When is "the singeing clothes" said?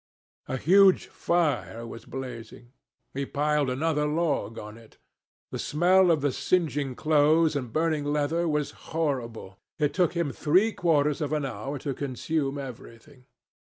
6.21-7.55